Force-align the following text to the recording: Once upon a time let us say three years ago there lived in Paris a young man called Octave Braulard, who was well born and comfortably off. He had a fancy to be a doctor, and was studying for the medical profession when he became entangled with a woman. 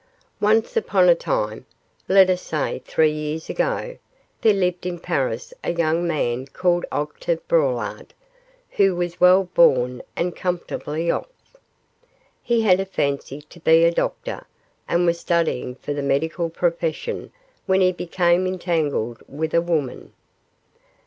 Once 0.39 0.75
upon 0.75 1.07
a 1.07 1.13
time 1.13 1.63
let 2.07 2.27
us 2.27 2.41
say 2.41 2.81
three 2.85 3.11
years 3.11 3.51
ago 3.51 3.99
there 4.41 4.51
lived 4.51 4.87
in 4.87 4.97
Paris 4.97 5.53
a 5.63 5.71
young 5.73 6.07
man 6.07 6.47
called 6.47 6.87
Octave 6.91 7.47
Braulard, 7.47 8.11
who 8.71 8.95
was 8.95 9.21
well 9.21 9.43
born 9.43 10.01
and 10.15 10.35
comfortably 10.35 11.11
off. 11.11 11.29
He 12.41 12.61
had 12.61 12.79
a 12.79 12.85
fancy 12.87 13.43
to 13.43 13.59
be 13.59 13.83
a 13.85 13.91
doctor, 13.91 14.47
and 14.87 15.05
was 15.05 15.19
studying 15.19 15.75
for 15.75 15.93
the 15.93 16.01
medical 16.01 16.49
profession 16.49 17.31
when 17.67 17.81
he 17.81 17.91
became 17.91 18.47
entangled 18.47 19.21
with 19.27 19.53
a 19.53 19.61
woman. 19.61 20.13